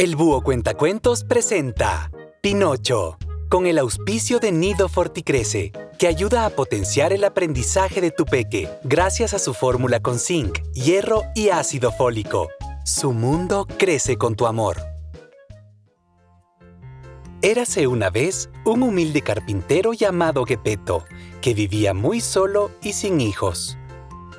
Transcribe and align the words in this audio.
El 0.00 0.16
Búho 0.16 0.42
Cuentacuentos 0.42 1.24
presenta 1.24 2.10
Pinocho, 2.40 3.18
con 3.50 3.66
el 3.66 3.76
auspicio 3.76 4.38
de 4.38 4.50
Nido 4.50 4.88
Forticrece, 4.88 5.72
que 5.98 6.06
ayuda 6.06 6.46
a 6.46 6.48
potenciar 6.48 7.12
el 7.12 7.22
aprendizaje 7.22 8.00
de 8.00 8.10
tu 8.10 8.24
peque 8.24 8.70
gracias 8.82 9.34
a 9.34 9.38
su 9.38 9.52
fórmula 9.52 10.00
con 10.00 10.18
zinc, 10.18 10.60
hierro 10.72 11.24
y 11.34 11.50
ácido 11.50 11.92
fólico. 11.92 12.48
Su 12.82 13.12
mundo 13.12 13.66
crece 13.76 14.16
con 14.16 14.36
tu 14.36 14.46
amor. 14.46 14.78
Érase 17.42 17.86
una 17.86 18.08
vez 18.08 18.48
un 18.64 18.82
humilde 18.82 19.20
carpintero 19.20 19.92
llamado 19.92 20.46
Gepetto, 20.46 21.04
que 21.42 21.52
vivía 21.52 21.92
muy 21.92 22.22
solo 22.22 22.70
y 22.80 22.94
sin 22.94 23.20
hijos. 23.20 23.76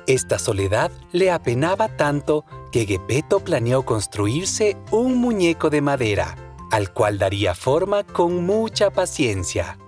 Esta 0.08 0.40
soledad 0.40 0.90
le 1.12 1.30
apenaba 1.30 1.96
tanto 1.96 2.44
que 2.72 2.86
Gepetto 2.86 3.40
planeó 3.40 3.84
construirse 3.84 4.76
un 4.90 5.18
muñeco 5.18 5.70
de 5.70 5.82
madera, 5.82 6.36
al 6.70 6.92
cual 6.92 7.18
daría 7.18 7.54
forma 7.54 8.02
con 8.02 8.44
mucha 8.44 8.90
paciencia. 8.90 9.78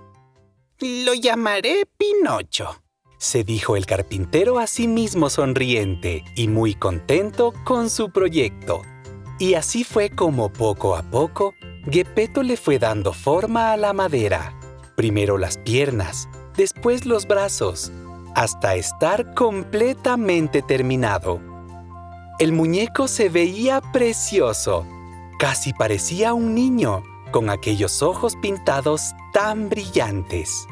Lo 0.79 1.13
llamaré 1.13 1.85
Pinocho, 1.97 2.83
se 3.17 3.43
dijo 3.43 3.75
el 3.75 3.85
carpintero 3.85 4.59
a 4.59 4.67
sí 4.67 4.87
mismo 4.87 5.29
sonriente 5.29 6.23
y 6.35 6.47
muy 6.47 6.75
contento 6.75 7.53
con 7.65 7.89
su 7.89 8.11
proyecto. 8.11 8.83
Y 9.39 9.55
así 9.55 9.83
fue 9.83 10.09
como 10.09 10.53
poco 10.53 10.95
a 10.95 11.03
poco 11.03 11.53
Gepetto 11.89 12.43
le 12.43 12.57
fue 12.57 12.79
dando 12.79 13.13
forma 13.13 13.71
a 13.71 13.77
la 13.77 13.93
madera. 13.93 14.57
Primero 14.95 15.37
las 15.37 15.57
piernas, 15.57 16.29
después 16.55 17.05
los 17.05 17.27
brazos, 17.27 17.91
hasta 18.35 18.75
estar 18.75 19.33
completamente 19.33 20.61
terminado. 20.61 21.54
El 22.37 22.51
muñeco 22.51 23.07
se 23.07 23.29
veía 23.29 23.79
precioso. 23.79 24.85
Casi 25.39 25.71
parecía 25.71 26.33
un 26.33 26.53
niño, 26.53 27.03
con 27.31 27.49
aquellos 27.49 28.01
ojos 28.01 28.35
pintados 28.41 29.13
tan 29.31 29.69
brillantes. 29.69 30.67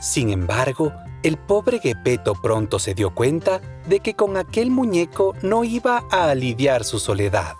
Sin 0.00 0.30
embargo, 0.30 0.92
el 1.22 1.38
pobre 1.38 1.78
Gepetto 1.78 2.34
pronto 2.34 2.78
se 2.78 2.94
dio 2.94 3.14
cuenta 3.14 3.60
de 3.86 4.00
que 4.00 4.14
con 4.14 4.36
aquel 4.36 4.70
muñeco 4.70 5.34
no 5.42 5.64
iba 5.64 6.04
a 6.10 6.30
aliviar 6.30 6.84
su 6.84 6.98
soledad. 6.98 7.54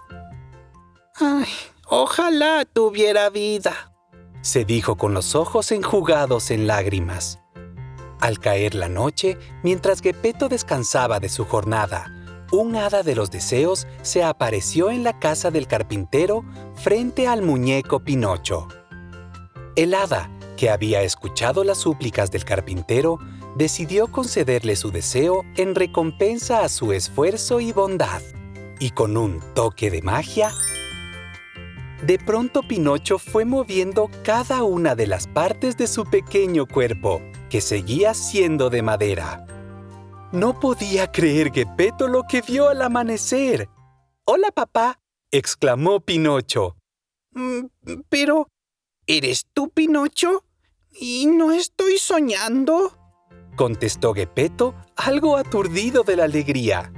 ¡Ay, 1.16 1.48
ojalá 1.86 2.66
tuviera 2.66 3.30
vida! 3.30 3.90
se 4.42 4.64
dijo 4.64 4.96
con 4.96 5.12
los 5.14 5.34
ojos 5.34 5.72
enjugados 5.72 6.50
en 6.50 6.66
lágrimas. 6.66 7.38
Al 8.20 8.38
caer 8.38 8.74
la 8.74 8.88
noche, 8.88 9.38
mientras 9.62 10.00
Gepetto 10.00 10.48
descansaba 10.48 11.20
de 11.20 11.28
su 11.28 11.44
jornada, 11.46 12.19
un 12.52 12.76
hada 12.76 13.02
de 13.02 13.14
los 13.14 13.30
deseos 13.30 13.86
se 14.02 14.22
apareció 14.22 14.90
en 14.90 15.04
la 15.04 15.18
casa 15.18 15.50
del 15.50 15.66
carpintero 15.66 16.44
frente 16.74 17.28
al 17.28 17.42
muñeco 17.42 18.00
Pinocho. 18.00 18.68
El 19.76 19.94
hada, 19.94 20.30
que 20.56 20.70
había 20.70 21.02
escuchado 21.02 21.64
las 21.64 21.78
súplicas 21.78 22.30
del 22.30 22.44
carpintero, 22.44 23.18
decidió 23.56 24.08
concederle 24.08 24.76
su 24.76 24.90
deseo 24.90 25.44
en 25.56 25.74
recompensa 25.74 26.64
a 26.64 26.68
su 26.68 26.92
esfuerzo 26.92 27.60
y 27.60 27.72
bondad. 27.72 28.22
Y 28.78 28.90
con 28.90 29.16
un 29.16 29.40
toque 29.54 29.90
de 29.90 30.02
magia, 30.02 30.50
de 32.02 32.18
pronto 32.18 32.62
Pinocho 32.62 33.18
fue 33.18 33.44
moviendo 33.44 34.10
cada 34.24 34.62
una 34.62 34.94
de 34.94 35.06
las 35.06 35.26
partes 35.26 35.76
de 35.76 35.86
su 35.86 36.04
pequeño 36.04 36.66
cuerpo, 36.66 37.20
que 37.50 37.60
seguía 37.60 38.14
siendo 38.14 38.70
de 38.70 38.80
madera. 38.82 39.44
No 40.32 40.60
podía 40.60 41.10
creer 41.10 41.52
Gepetto 41.52 42.06
lo 42.06 42.22
que 42.22 42.40
vio 42.40 42.68
al 42.68 42.82
amanecer. 42.82 43.68
¡Hola, 44.24 44.52
papá! 44.52 45.00
exclamó 45.32 46.00
Pinocho. 46.00 46.76
Mm, 47.32 47.64
pero, 48.08 48.48
¿eres 49.06 49.46
tú, 49.52 49.70
Pinocho? 49.70 50.44
¿Y 50.92 51.26
no 51.26 51.50
estoy 51.50 51.98
soñando? 51.98 52.96
contestó 53.56 54.14
Gepetto, 54.14 54.74
algo 54.94 55.36
aturdido 55.36 56.04
de 56.04 56.16
la 56.16 56.24
alegría. 56.24 56.92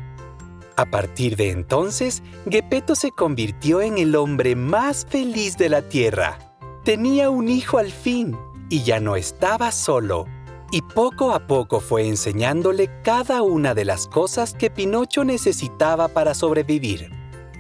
A 0.77 0.91
partir 0.91 1.37
de 1.37 1.51
entonces, 1.51 2.23
Gepetto 2.51 2.95
se 2.95 3.11
convirtió 3.11 3.81
en 3.81 3.97
el 3.97 4.15
hombre 4.15 4.57
más 4.57 5.07
feliz 5.07 5.57
de 5.57 5.71
la 5.71 5.89
Tierra. 5.89 6.39
Tenía 6.85 7.31
un 7.31 7.49
hijo 7.49 7.79
al 7.79 7.93
fin 7.93 8.37
y 8.69 8.83
ya 8.83 9.01
no 9.01 9.17
estaba 9.17 9.73
solo 9.73 10.27
y 10.73 10.81
poco 10.81 11.33
a 11.33 11.47
poco 11.47 11.81
fue 11.81 12.09
enseñándole 12.09 12.91
cada 13.05 13.43
una 13.43 13.75
de 13.75 13.85
las 13.85 14.09
cosas 14.09 14.55
que 14.55 14.71
Pinocho 14.71 15.23
necesitaba 15.23 16.09
para 16.09 16.35
sobrevivir. 16.35 17.11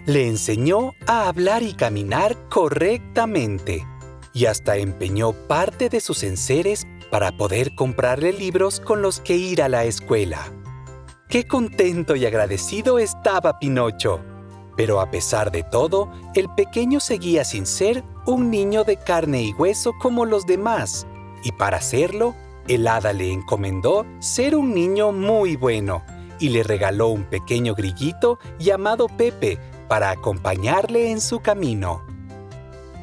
Le 0.06 0.26
enseñó 0.26 0.94
a 1.06 1.28
hablar 1.28 1.62
y 1.62 1.74
caminar 1.74 2.48
correctamente 2.48 3.86
y 4.32 4.46
hasta 4.46 4.78
empeñó 4.78 5.32
parte 5.32 5.90
de 5.90 6.00
sus 6.00 6.22
enseres 6.22 6.86
para 7.10 7.36
poder 7.36 7.74
comprarle 7.74 8.32
libros 8.32 8.80
con 8.80 9.02
los 9.02 9.20
que 9.20 9.36
ir 9.36 9.62
a 9.62 9.68
la 9.68 9.84
escuela. 9.84 10.50
Qué 11.28 11.46
contento 11.46 12.16
y 12.16 12.24
agradecido 12.24 12.98
estaba 12.98 13.58
Pinocho. 13.58 14.20
Pero 14.74 15.02
a 15.02 15.10
pesar 15.10 15.52
de 15.52 15.62
todo, 15.64 16.10
el 16.34 16.48
pequeño 16.54 16.98
seguía 16.98 17.44
sin 17.44 17.66
ser 17.66 18.02
un 18.24 18.50
niño 18.50 18.84
de 18.84 18.96
carne 18.96 19.42
y 19.42 19.52
hueso 19.52 19.92
como 20.00 20.24
los 20.24 20.46
demás, 20.46 21.06
y 21.44 21.52
para 21.52 21.76
hacerlo, 21.76 22.34
el 22.68 22.86
hada 22.86 23.12
le 23.12 23.32
encomendó 23.32 24.06
ser 24.20 24.56
un 24.56 24.74
niño 24.74 25.12
muy 25.12 25.56
bueno 25.56 26.04
y 26.38 26.48
le 26.48 26.62
regaló 26.62 27.08
un 27.08 27.24
pequeño 27.24 27.74
grillito 27.74 28.38
llamado 28.58 29.06
Pepe 29.08 29.58
para 29.88 30.10
acompañarle 30.10 31.10
en 31.10 31.20
su 31.20 31.40
camino. 31.40 32.02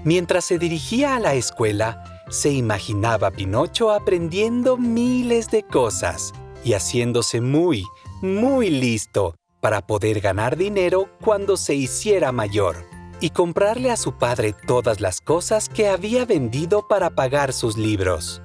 Mientras 0.03 0.45
se 0.45 0.57
dirigía 0.57 1.15
a 1.15 1.19
la 1.19 1.33
escuela, 1.33 2.03
se 2.29 2.51
imaginaba 2.51 3.31
Pinocho 3.31 3.91
aprendiendo 3.91 4.77
miles 4.77 5.49
de 5.51 5.63
cosas 5.63 6.33
y 6.63 6.73
haciéndose 6.73 7.41
muy, 7.41 7.85
muy 8.21 8.69
listo 8.69 9.35
para 9.61 9.85
poder 9.85 10.21
ganar 10.21 10.57
dinero 10.57 11.09
cuando 11.21 11.57
se 11.57 11.75
hiciera 11.75 12.31
mayor 12.31 12.77
y 13.19 13.31
comprarle 13.31 13.91
a 13.91 13.97
su 13.97 14.13
padre 14.13 14.53
todas 14.67 15.01
las 15.01 15.21
cosas 15.21 15.67
que 15.69 15.89
había 15.89 16.25
vendido 16.25 16.87
para 16.87 17.09
pagar 17.09 17.51
sus 17.51 17.77
libros. 17.77 18.41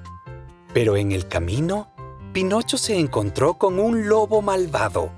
Pero 0.75 0.97
en 0.97 1.13
el 1.13 1.29
camino, 1.29 1.89
Pinocho 2.33 2.77
se 2.77 2.99
encontró 2.99 3.53
con 3.53 3.79
un 3.79 4.09
lobo 4.09 4.41
malvado, 4.41 5.13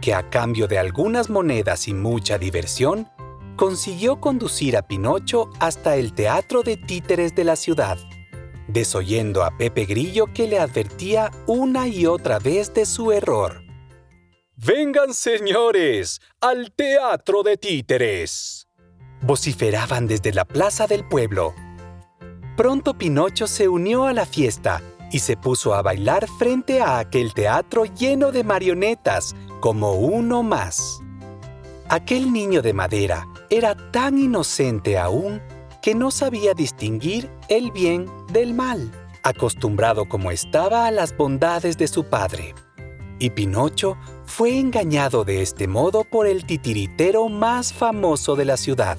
que 0.00 0.14
a 0.14 0.30
cambio 0.30 0.68
de 0.68 0.78
algunas 0.78 1.30
monedas 1.30 1.88
y 1.88 1.94
mucha 1.94 2.38
diversión, 2.38 3.08
consiguió 3.56 4.20
conducir 4.20 4.76
a 4.76 4.82
Pinocho 4.82 5.50
hasta 5.58 5.96
el 5.96 6.12
teatro 6.12 6.62
de 6.62 6.76
títeres 6.76 7.34
de 7.34 7.42
la 7.42 7.56
ciudad, 7.56 7.98
desoyendo 8.68 9.42
a 9.42 9.50
Pepe 9.58 9.84
Grillo 9.84 10.32
que 10.32 10.46
le 10.46 10.60
advertía 10.60 11.32
una 11.48 11.88
y 11.88 12.06
otra 12.06 12.38
vez 12.38 12.72
de 12.72 12.86
su 12.86 13.10
error. 13.10 13.64
Vengan, 14.54 15.12
señores, 15.12 16.20
al 16.40 16.70
teatro 16.70 17.42
de 17.42 17.56
títeres. 17.56 18.68
Vociferaban 19.22 20.06
desde 20.06 20.32
la 20.32 20.44
plaza 20.44 20.86
del 20.86 21.04
pueblo. 21.08 21.52
Pronto 22.56 22.96
Pinocho 22.96 23.48
se 23.48 23.66
unió 23.66 24.06
a 24.06 24.12
la 24.12 24.24
fiesta 24.24 24.80
y 25.10 25.18
se 25.20 25.36
puso 25.36 25.74
a 25.74 25.82
bailar 25.82 26.26
frente 26.38 26.80
a 26.80 26.98
aquel 26.98 27.34
teatro 27.34 27.84
lleno 27.84 28.32
de 28.32 28.44
marionetas, 28.44 29.34
como 29.60 29.92
uno 29.92 30.42
más. 30.42 31.00
Aquel 31.88 32.32
niño 32.32 32.62
de 32.62 32.72
madera 32.72 33.26
era 33.50 33.74
tan 33.90 34.18
inocente 34.18 34.96
aún 34.98 35.42
que 35.82 35.94
no 35.94 36.10
sabía 36.10 36.54
distinguir 36.54 37.30
el 37.48 37.72
bien 37.72 38.06
del 38.32 38.54
mal, 38.54 38.92
acostumbrado 39.22 40.08
como 40.08 40.30
estaba 40.30 40.86
a 40.86 40.90
las 40.90 41.16
bondades 41.16 41.76
de 41.78 41.88
su 41.88 42.04
padre. 42.04 42.54
Y 43.18 43.30
Pinocho 43.30 43.96
fue 44.24 44.58
engañado 44.58 45.24
de 45.24 45.42
este 45.42 45.66
modo 45.66 46.04
por 46.04 46.26
el 46.26 46.46
titiritero 46.46 47.28
más 47.28 47.72
famoso 47.72 48.36
de 48.36 48.44
la 48.44 48.56
ciudad. 48.56 48.98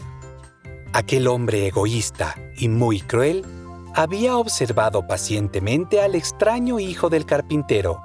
Aquel 0.93 1.27
hombre 1.27 1.67
egoísta 1.67 2.35
y 2.57 2.67
muy 2.67 2.99
cruel 2.99 3.45
había 3.93 4.37
observado 4.37 5.05
pacientemente 5.05 6.01
al 6.01 6.15
extraño 6.15 6.79
hijo 6.79 7.09
del 7.09 7.25
carpintero 7.25 8.01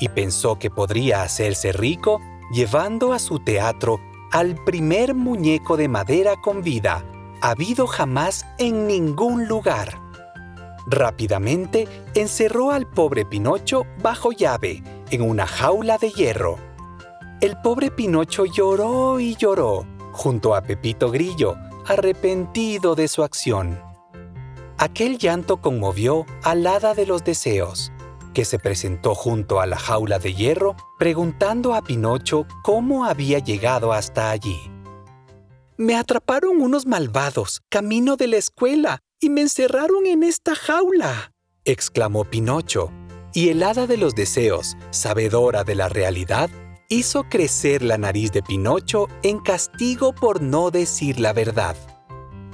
y 0.00 0.08
pensó 0.08 0.58
que 0.58 0.70
podría 0.70 1.22
hacerse 1.22 1.72
rico 1.72 2.20
llevando 2.52 3.12
a 3.12 3.18
su 3.18 3.38
teatro 3.38 4.00
al 4.32 4.54
primer 4.64 5.14
muñeco 5.14 5.76
de 5.76 5.88
madera 5.88 6.34
con 6.40 6.62
vida 6.62 7.04
habido 7.40 7.86
jamás 7.86 8.46
en 8.58 8.86
ningún 8.86 9.48
lugar. 9.48 10.00
Rápidamente 10.86 11.88
encerró 12.14 12.70
al 12.70 12.86
pobre 12.86 13.24
Pinocho 13.24 13.84
bajo 14.02 14.32
llave 14.32 14.82
en 15.10 15.22
una 15.22 15.46
jaula 15.46 15.98
de 15.98 16.10
hierro. 16.10 16.58
El 17.40 17.56
pobre 17.62 17.90
Pinocho 17.90 18.44
lloró 18.44 19.20
y 19.20 19.36
lloró 19.36 19.86
junto 20.12 20.54
a 20.54 20.62
Pepito 20.62 21.10
Grillo, 21.10 21.56
arrepentido 21.86 22.94
de 22.94 23.08
su 23.08 23.22
acción. 23.22 23.89
Aquel 24.80 25.18
llanto 25.18 25.58
conmovió 25.60 26.24
al 26.42 26.66
hada 26.66 26.94
de 26.94 27.04
los 27.04 27.22
deseos, 27.22 27.92
que 28.32 28.46
se 28.46 28.58
presentó 28.58 29.14
junto 29.14 29.60
a 29.60 29.66
la 29.66 29.78
jaula 29.78 30.18
de 30.18 30.32
hierro 30.32 30.74
preguntando 30.98 31.74
a 31.74 31.82
Pinocho 31.82 32.46
cómo 32.62 33.04
había 33.04 33.40
llegado 33.40 33.92
hasta 33.92 34.30
allí. 34.30 34.58
Me 35.76 35.96
atraparon 35.96 36.62
unos 36.62 36.86
malvados, 36.86 37.60
camino 37.68 38.16
de 38.16 38.28
la 38.28 38.38
escuela, 38.38 39.02
y 39.20 39.28
me 39.28 39.42
encerraron 39.42 40.06
en 40.06 40.22
esta 40.22 40.54
jaula, 40.54 41.34
exclamó 41.66 42.24
Pinocho. 42.24 42.90
Y 43.34 43.50
el 43.50 43.62
hada 43.62 43.86
de 43.86 43.98
los 43.98 44.14
deseos, 44.14 44.78
sabedora 44.92 45.62
de 45.62 45.74
la 45.74 45.90
realidad, 45.90 46.48
hizo 46.88 47.24
crecer 47.24 47.82
la 47.82 47.98
nariz 47.98 48.32
de 48.32 48.42
Pinocho 48.42 49.08
en 49.22 49.40
castigo 49.40 50.14
por 50.14 50.40
no 50.40 50.70
decir 50.70 51.20
la 51.20 51.34
verdad. 51.34 51.76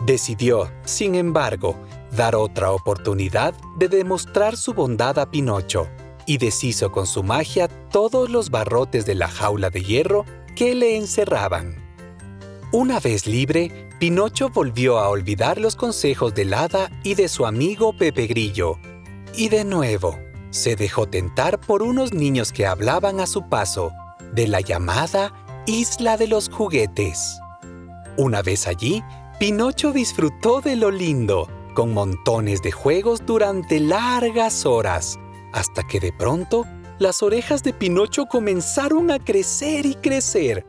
Decidió, 0.07 0.71
sin 0.85 1.17
embargo, 1.17 1.77
dar 2.13 2.37
otra 2.37 2.71
oportunidad 2.71 3.55
de 3.77 3.89
demostrar 3.89 4.57
su 4.57 4.73
bondad 4.73 5.19
a 5.19 5.29
Pinocho 5.33 5.89
y 6.27 6.39
deshizo 6.39 6.93
con 6.93 7.09
su 7.09 7.25
magia 7.25 7.67
todos 7.91 8.31
los 8.31 8.51
barrotes 8.51 9.05
de 9.05 9.17
la 9.17 9.27
jaula 9.27 9.69
de 9.69 9.83
hierro 9.83 10.25
que 10.55 10.77
le 10.77 10.97
encerraban. 10.97 11.85
Una 12.71 13.01
vez 13.01 13.27
libre, 13.27 13.89
Pinocho 13.99 14.49
volvió 14.51 15.01
a 15.01 15.09
olvidar 15.09 15.59
los 15.59 15.75
consejos 15.75 16.33
del 16.37 16.55
hada 16.55 16.89
y 17.03 17.17
de 17.17 17.29
su 17.29 17.45
amigo 17.45 17.93
Pepe 17.93 18.29
Grillo. 18.29 18.79
Y 19.35 19.49
de 19.49 19.65
nuevo, 19.65 20.17
se 20.51 20.77
dejó 20.77 21.09
tentar 21.09 21.61
por 21.61 21.83
unos 21.83 22.13
niños 22.13 22.53
que 22.53 22.65
hablaban 22.65 23.19
a 23.19 23.27
su 23.27 23.49
paso 23.49 23.91
de 24.33 24.47
la 24.47 24.61
llamada 24.61 25.33
Isla 25.67 26.17
de 26.17 26.29
los 26.29 26.49
Juguetes. 26.49 27.41
Una 28.17 28.41
vez 28.41 28.67
allí, 28.67 29.03
Pinocho 29.39 29.93
disfrutó 29.93 30.63
de 30.63 30.77
lo 30.77 30.91
lindo, 30.91 31.47
con 31.75 31.93
montones 31.93 32.63
de 32.63 32.73
juegos 32.73 33.27
durante 33.27 33.81
largas 33.81 34.65
horas, 34.65 35.19
hasta 35.53 35.87
que 35.87 36.01
de 36.01 36.11
pronto 36.11 36.65
las 36.99 37.23
orejas 37.23 37.63
de 37.63 37.75
Pinocho 37.75 38.25
comenzaron 38.27 39.11
a 39.11 39.19
crecer 39.19 39.85
y 39.85 39.95
crecer 39.95 40.65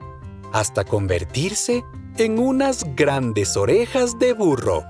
hasta 0.52 0.84
convertirse 0.84 1.86
en 2.18 2.40
unas 2.40 2.84
grandes 2.94 3.56
orejas 3.56 4.20
de 4.20 4.34
burro, 4.34 4.84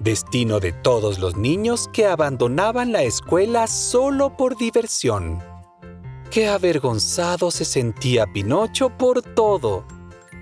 destino 0.00 0.58
de 0.58 0.72
todos 0.72 1.20
los 1.20 1.36
niños 1.36 1.88
que 1.92 2.06
abandonaban 2.06 2.90
la 2.90 3.02
escuela 3.02 3.68
solo 3.68 4.36
por 4.36 4.56
diversión. 4.56 5.38
Qué 6.32 6.48
avergonzado 6.48 7.52
se 7.52 7.64
sentía 7.64 8.26
Pinocho 8.26 8.90
por 8.90 9.22
todo, 9.22 9.84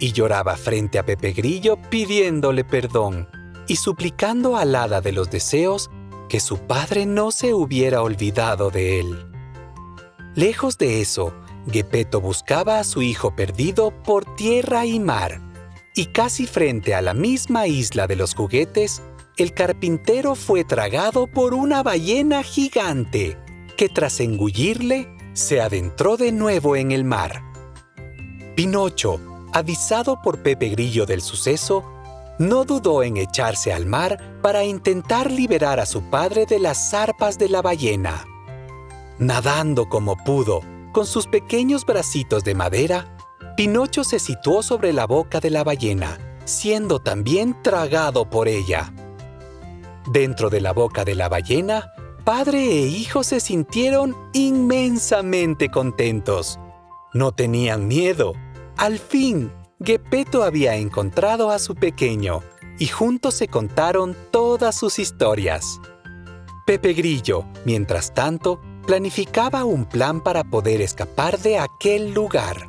y 0.03 0.11
lloraba 0.11 0.57
frente 0.57 0.99
a 0.99 1.07
Pepe 1.07 1.31
Grillo 1.31 1.77
pidiéndole 1.89 2.65
perdón 2.65 3.29
y 3.69 3.77
suplicando 3.77 4.57
al 4.57 4.75
hada 4.75 5.01
de 5.01 5.13
los 5.13 5.31
deseos 5.31 5.93
que 6.29 6.41
su 6.41 6.59
padre 6.59 7.07
no 7.07 7.31
se 7.31 7.55
hubiera 7.55 8.03
olvidado 8.03 8.71
de 8.71 8.99
él. 8.99 9.27
Lejos 10.35 10.77
de 10.77 11.01
eso, 11.01 11.33
Gepetto 11.71 12.21
buscaba 12.21 12.81
a 12.81 12.85
su 12.85 13.01
hijo 13.01 13.37
perdido 13.37 13.93
por 14.03 14.25
tierra 14.35 14.87
y 14.87 14.99
mar, 14.99 15.41
y 15.95 16.07
casi 16.07 16.49
frente 16.49 16.97
a 16.97 17.01
la 17.01 17.15
misma 17.15 17.69
isla 17.69 18.09
de 18.09 18.17
los 18.17 18.35
juguetes, 18.35 19.03
el 19.37 19.55
carpintero 19.55 20.35
fue 20.35 20.65
tragado 20.65 21.29
por 21.29 21.55
una 21.55 21.85
ballena 21.85 22.43
gigante, 22.43 23.39
que 23.77 23.89
tras 23.89 24.19
engullirle, 24.19 25.17
se 25.35 25.61
adentró 25.61 26.17
de 26.17 26.33
nuevo 26.33 26.75
en 26.75 26.91
el 26.91 27.05
mar. 27.05 27.45
Pinocho, 28.57 29.32
avisado 29.53 30.21
por 30.23 30.43
Pepe 30.43 30.69
Grillo 30.69 31.07
del 31.07 31.21
suceso, 31.21 31.85
no 32.39 32.65
dudó 32.65 33.03
en 33.03 33.17
echarse 33.17 33.73
al 33.73 33.87
mar 33.87 34.39
para 34.43 34.65
intentar 34.65 35.31
liberar 35.31 35.81
a 35.81 35.87
su 35.87 36.03
padre 36.03 36.47
de 36.47 36.59
las 36.59 36.91
zarpas 36.91 37.39
de 37.39 37.49
la 37.49 37.63
ballena. 37.63 38.27
Nadando 39.19 39.89
como 39.89 40.17
pudo, 40.17 40.61
con 40.93 41.07
sus 41.07 41.27
pequeños 41.27 41.87
bracitos 41.87 42.45
de 42.45 42.55
madera, 42.55 43.17
Pinocho 43.57 44.03
se 44.03 44.19
situó 44.19 44.63
sobre 44.63 44.93
la 44.93 45.07
boca 45.07 45.39
de 45.41 45.51
la 45.51 45.63
ballena, 45.63 46.19
siendo 46.45 46.99
también 46.99 47.63
tragado 47.63 48.29
por 48.29 48.49
ella. 48.49 48.93
Dentro 50.11 50.51
de 50.51 50.61
la 50.61 50.73
boca 50.73 51.05
de 51.05 51.15
la 51.15 51.29
ballena, 51.29 51.93
padre 52.25 52.63
e 52.65 52.87
hijo 52.87 53.23
se 53.23 53.41
sintieron 53.41 54.17
inmensamente 54.33 55.71
contentos. 55.71 56.59
No 57.13 57.33
tenían 57.33 57.87
miedo. 57.87 58.33
Al 58.77 58.99
fin, 58.99 59.53
Gepetto 59.83 60.43
había 60.43 60.77
encontrado 60.77 61.51
a 61.51 61.59
su 61.59 61.75
pequeño 61.75 62.43
y 62.79 62.87
juntos 62.87 63.35
se 63.35 63.49
contaron 63.49 64.17
todas 64.31 64.77
sus 64.77 64.99
historias. 64.99 65.81
Pepe 66.67 66.93
Grillo, 66.93 67.45
mientras 67.65 68.15
tanto, 68.15 68.61
planificaba 68.87 69.65
un 69.65 69.85
plan 69.85 70.21
para 70.21 70.45
poder 70.45 70.81
escapar 70.81 71.39
de 71.39 71.59
aquel 71.59 72.13
lugar. 72.13 72.69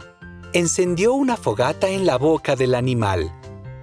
Encendió 0.54 1.14
una 1.14 1.38
fogata 1.38 1.90
en 1.90 2.06
la 2.06 2.18
boca 2.18 2.56
del 2.56 2.76
animal 2.76 3.32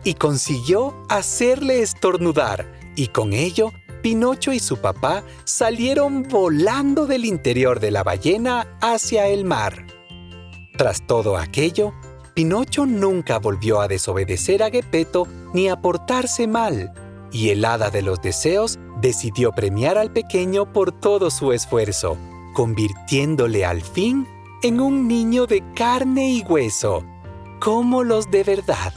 y 0.04 0.14
consiguió 0.14 0.94
hacerle 1.08 1.82
estornudar 1.82 2.66
y 2.96 3.08
con 3.08 3.32
ello 3.32 3.72
Pinocho 4.02 4.52
y 4.52 4.60
su 4.60 4.78
papá 4.78 5.22
salieron 5.44 6.22
volando 6.22 7.06
del 7.06 7.24
interior 7.24 7.80
de 7.80 7.90
la 7.90 8.02
ballena 8.02 8.66
hacia 8.80 9.26
el 9.26 9.44
mar. 9.44 9.86
Tras 10.78 11.06
todo 11.06 11.36
aquello, 11.36 11.92
Pinocho 12.34 12.86
nunca 12.86 13.38
volvió 13.38 13.80
a 13.80 13.88
desobedecer 13.88 14.62
a 14.62 14.70
Gepetto 14.70 15.26
ni 15.52 15.68
a 15.68 15.80
portarse 15.80 16.46
mal, 16.46 16.92
y 17.32 17.50
el 17.50 17.64
hada 17.64 17.90
de 17.90 18.02
los 18.02 18.20
deseos 18.22 18.78
decidió 19.00 19.52
premiar 19.52 19.98
al 19.98 20.12
pequeño 20.12 20.72
por 20.72 20.92
todo 20.92 21.30
su 21.30 21.52
esfuerzo, 21.52 22.16
convirtiéndole 22.54 23.64
al 23.64 23.82
fin 23.82 24.26
en 24.62 24.80
un 24.80 25.08
niño 25.08 25.46
de 25.46 25.62
carne 25.74 26.30
y 26.30 26.42
hueso, 26.42 27.04
como 27.60 28.04
los 28.04 28.30
de 28.30 28.44
verdad. 28.44 28.92